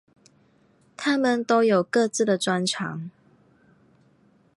[0.97, 3.11] 他们都有各自的专长。